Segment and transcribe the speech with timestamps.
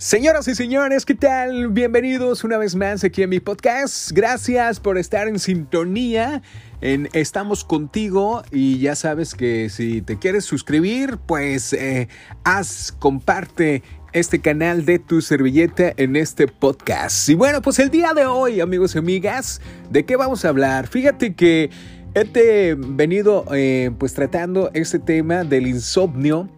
[0.00, 1.68] Señoras y señores, ¿qué tal?
[1.68, 4.12] Bienvenidos una vez más aquí a mi podcast.
[4.12, 6.40] Gracias por estar en sintonía.
[6.80, 12.08] En Estamos contigo y ya sabes que si te quieres suscribir, pues eh,
[12.44, 13.82] haz, comparte
[14.14, 17.28] este canal de tu servilleta en este podcast.
[17.28, 20.86] Y bueno, pues el día de hoy, amigos y amigas, ¿de qué vamos a hablar?
[20.86, 21.68] Fíjate que
[22.14, 26.48] he venido eh, pues tratando este tema del insomnio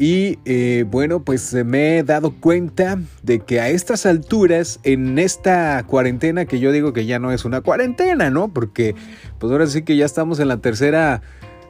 [0.00, 5.84] y eh, bueno, pues me he dado cuenta de que a estas alturas, en esta
[5.86, 8.48] cuarentena, que yo digo que ya no es una cuarentena, ¿no?
[8.48, 8.94] Porque
[9.38, 11.20] pues ahora sí que ya estamos en la tercera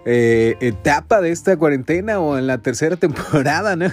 [0.07, 3.91] eh, etapa de esta cuarentena o en la tercera temporada, ¿no?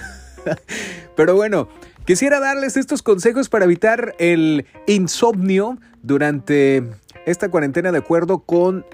[1.16, 1.68] Pero bueno,
[2.04, 6.84] quisiera darles estos consejos para evitar el insomnio durante
[7.26, 8.86] esta cuarentena de acuerdo con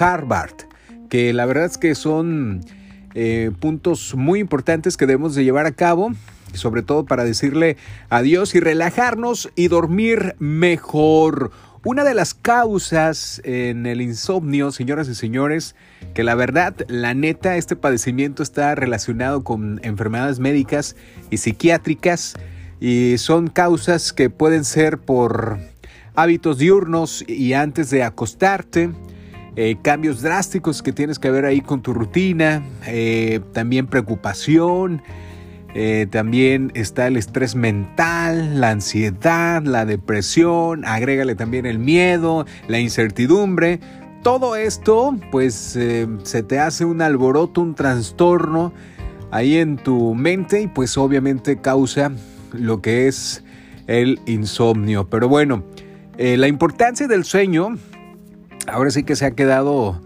[0.00, 0.56] Harvard,
[1.08, 2.64] que la verdad es que son
[3.20, 6.12] eh, puntos muy importantes que debemos de llevar a cabo,
[6.52, 7.76] sobre todo para decirle
[8.10, 11.50] adiós y relajarnos y dormir mejor.
[11.82, 15.74] Una de las causas en el insomnio, señoras y señores,
[16.14, 20.94] que la verdad, la neta, este padecimiento está relacionado con enfermedades médicas
[21.28, 22.36] y psiquiátricas
[22.78, 25.58] y son causas que pueden ser por
[26.14, 28.92] hábitos diurnos y antes de acostarte,
[29.60, 35.02] eh, cambios drásticos que tienes que ver ahí con tu rutina, eh, también preocupación,
[35.74, 42.78] eh, también está el estrés mental, la ansiedad, la depresión, agrégale también el miedo, la
[42.78, 43.80] incertidumbre.
[44.22, 48.72] Todo esto pues se te hace un alboroto, un trastorno
[49.32, 52.12] ahí en tu mente y pues obviamente causa
[52.52, 53.42] lo que es
[53.88, 55.10] el insomnio.
[55.10, 55.64] Pero bueno,
[56.16, 57.76] la importancia del sueño
[58.68, 60.00] ahora sí que se ha quedado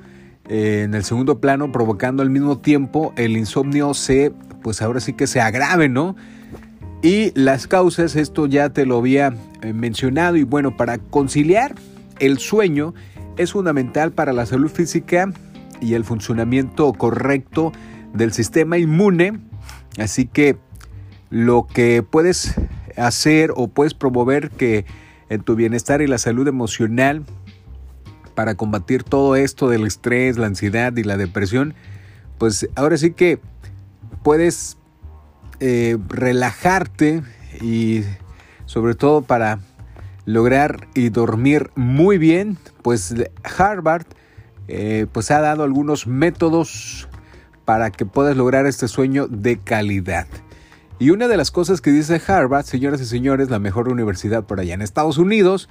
[0.48, 4.32] eh, en el segundo plano provocando al mismo tiempo el insomnio se,
[4.62, 6.16] pues ahora sí que se agrave, ¿no?
[7.02, 11.74] Y las causas, esto ya te lo había eh, mencionado y bueno, para conciliar
[12.20, 12.95] el sueño
[13.36, 15.33] es fundamental para la salud física
[15.80, 17.73] y el funcionamiento correcto
[18.14, 19.40] del sistema inmune.
[19.98, 20.56] Así que
[21.29, 22.55] lo que puedes
[22.96, 24.84] hacer o puedes promover que
[25.29, 27.24] en tu bienestar y la salud emocional
[28.34, 31.74] para combatir todo esto del estrés, la ansiedad y la depresión,
[32.38, 33.38] pues ahora sí que
[34.22, 34.76] puedes
[35.60, 37.22] eh, relajarte
[37.60, 38.02] y
[38.66, 39.60] sobre todo para
[40.24, 43.14] lograr y dormir muy bien, pues
[43.58, 44.06] Harvard
[44.68, 47.08] eh, pues ha dado algunos métodos
[47.64, 50.26] para que puedas lograr este sueño de calidad.
[50.98, 54.60] Y una de las cosas que dice Harvard, señoras y señores, la mejor universidad por
[54.60, 55.68] allá en Estados Unidos,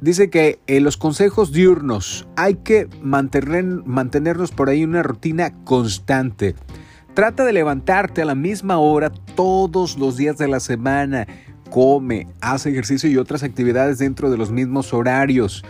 [0.00, 6.54] Dice que en los consejos diurnos hay que mantener, mantenernos por ahí una rutina constante.
[7.14, 11.26] Trata de levantarte a la misma hora todos los días de la semana.
[11.68, 15.64] Come, haz ejercicio y otras actividades dentro de los mismos horarios.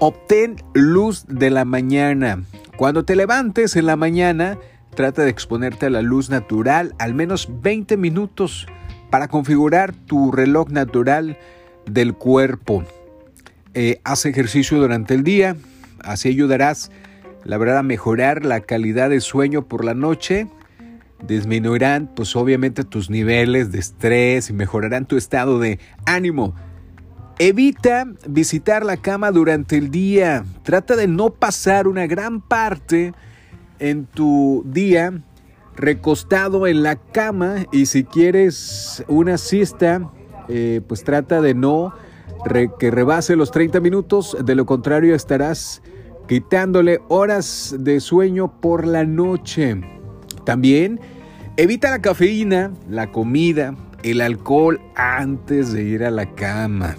[0.00, 2.42] Obtén luz de la mañana.
[2.76, 4.58] Cuando te levantes en la mañana,
[4.96, 8.66] trata de exponerte a la luz natural al menos 20 minutos
[9.10, 11.38] para configurar tu reloj natural
[11.86, 12.82] del cuerpo.
[13.72, 15.56] Eh, haz ejercicio durante el día,
[16.02, 16.90] así ayudarás,
[17.44, 20.48] la verdad, a mejorar la calidad de sueño por la noche.
[21.26, 26.54] Disminuirán, pues obviamente, tus niveles de estrés y mejorarán tu estado de ánimo.
[27.38, 30.44] Evita visitar la cama durante el día.
[30.64, 33.12] Trata de no pasar una gran parte
[33.78, 35.22] en tu día
[35.76, 40.10] recostado en la cama y si quieres una siesta,
[40.48, 41.94] eh, pues trata de no
[42.78, 45.82] que rebase los 30 minutos, de lo contrario estarás
[46.28, 49.80] quitándole horas de sueño por la noche.
[50.44, 51.00] También
[51.56, 56.96] evita la cafeína, la comida, el alcohol antes de ir a la cama.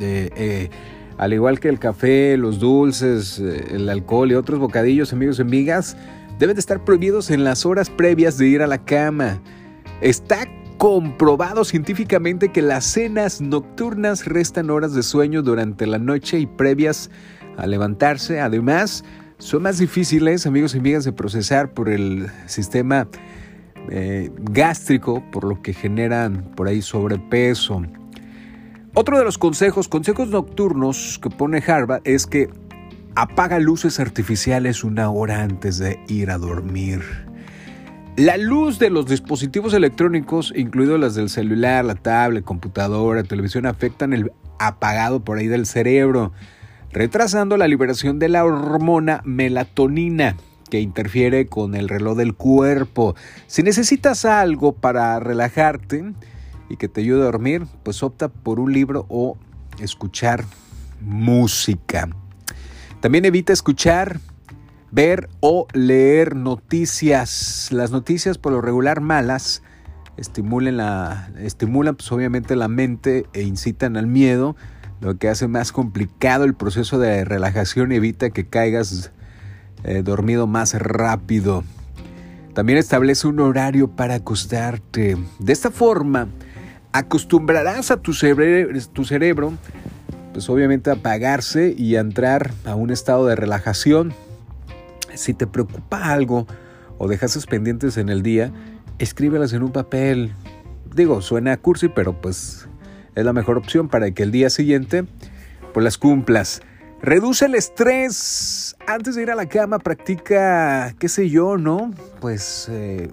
[0.00, 0.70] Eh, eh,
[1.18, 5.42] al igual que el café, los dulces, eh, el alcohol y otros bocadillos, amigos y
[5.42, 5.96] amigas,
[6.38, 9.40] deben de estar prohibidos en las horas previas de ir a la cama.
[10.00, 10.46] Está
[10.78, 17.10] comprobado científicamente que las cenas nocturnas restan horas de sueño durante la noche y previas
[17.56, 18.40] a levantarse.
[18.40, 19.04] Además,
[19.38, 23.08] son más difíciles, amigos y amigas, de procesar por el sistema
[23.90, 27.82] eh, gástrico, por lo que generan por ahí sobrepeso.
[28.94, 32.48] Otro de los consejos, consejos nocturnos que pone Harvard es que
[33.14, 37.02] apaga luces artificiales una hora antes de ir a dormir.
[38.16, 44.14] La luz de los dispositivos electrónicos, incluidos las del celular, la tablet, computadora, televisión, afectan
[44.14, 46.32] el apagado por ahí del cerebro,
[46.92, 50.34] retrasando la liberación de la hormona melatonina
[50.70, 53.14] que interfiere con el reloj del cuerpo.
[53.48, 56.14] Si necesitas algo para relajarte,
[56.68, 59.36] y que te ayude a dormir, pues opta por un libro o
[59.78, 60.44] escuchar
[61.00, 62.08] música.
[63.00, 64.20] También evita escuchar,
[64.90, 67.68] ver o leer noticias.
[67.70, 69.62] Las noticias por lo regular malas
[70.16, 74.56] estimulan, la, estimulan pues, obviamente la mente e incitan al miedo,
[75.00, 79.12] lo que hace más complicado el proceso de relajación y evita que caigas
[79.84, 81.64] eh, dormido más rápido.
[82.54, 85.18] También establece un horario para acostarte.
[85.38, 86.28] De esta forma,
[86.92, 88.12] acostumbrarás a tu,
[88.92, 89.52] tu cerebro,
[90.32, 94.14] pues obviamente a apagarse y a entrar a un estado de relajación.
[95.16, 96.46] Si te preocupa algo
[96.98, 98.52] o dejas pendientes en el día,
[98.98, 100.32] escríbelas en un papel.
[100.94, 102.68] Digo, suena cursi, pero pues
[103.14, 105.04] es la mejor opción para que el día siguiente
[105.72, 106.62] pues las cumplas.
[107.02, 108.76] Reduce el estrés.
[108.86, 111.92] Antes de ir a la cama, practica, qué sé yo, ¿no?
[112.20, 113.10] Pues eh,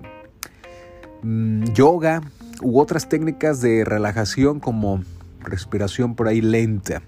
[1.24, 2.22] mm, yoga
[2.62, 5.04] u otras técnicas de relajación como
[5.42, 7.02] respiración por ahí lenta.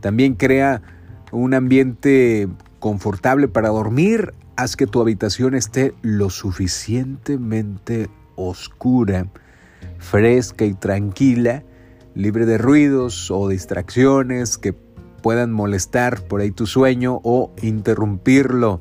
[0.00, 0.82] También crea
[1.30, 2.48] un ambiente
[2.82, 4.34] confortable para dormir.
[4.56, 9.28] Haz que tu habitación esté lo suficientemente oscura,
[9.98, 11.62] fresca y tranquila,
[12.14, 14.72] libre de ruidos o distracciones que
[15.22, 18.80] puedan molestar por ahí tu sueño o interrumpirlo.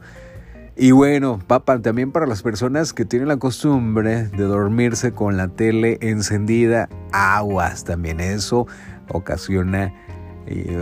[0.75, 5.47] Y bueno, papá, también para las personas que tienen la costumbre de dormirse con la
[5.47, 8.65] tele encendida, aguas también eso
[9.09, 9.93] ocasiona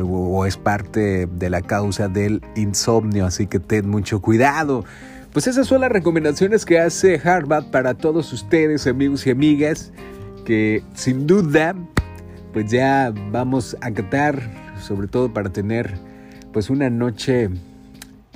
[0.04, 4.86] o es parte de la causa del insomnio, así que ten mucho cuidado.
[5.34, 9.92] Pues esas son las recomendaciones que hace Harvard para todos ustedes, amigos y amigas,
[10.46, 11.76] que sin duda,
[12.54, 14.42] pues ya vamos a acatar
[14.82, 15.94] sobre todo para tener
[16.52, 17.50] pues una noche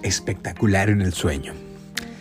[0.04, 1.54] espectacular en el sueño.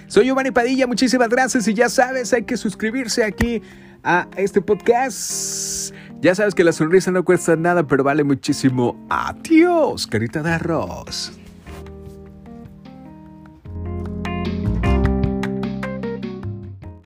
[0.07, 3.63] Soy Giovanni Padilla, muchísimas gracias y ya sabes, hay que suscribirse aquí
[4.05, 5.95] a este podcast.
[6.23, 8.97] Ya sabes que la sonrisa no cuesta nada, pero vale muchísimo.
[9.11, 11.33] Adiós, carita de arroz.